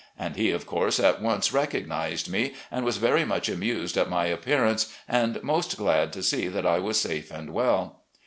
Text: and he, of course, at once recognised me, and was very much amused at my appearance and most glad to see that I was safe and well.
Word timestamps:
and 0.17 0.35
he, 0.35 0.49
of 0.49 0.65
course, 0.65 0.99
at 0.99 1.21
once 1.21 1.53
recognised 1.53 2.27
me, 2.27 2.55
and 2.71 2.83
was 2.83 2.97
very 2.97 3.23
much 3.23 3.47
amused 3.47 3.97
at 3.97 4.09
my 4.09 4.25
appearance 4.25 4.91
and 5.07 5.39
most 5.43 5.77
glad 5.77 6.11
to 6.11 6.23
see 6.23 6.47
that 6.47 6.65
I 6.65 6.79
was 6.79 6.99
safe 6.99 7.29
and 7.29 7.53
well. 7.53 8.01